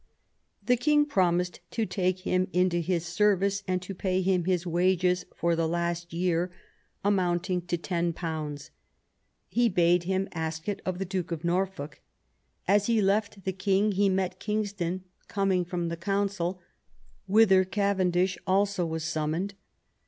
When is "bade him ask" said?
9.69-10.67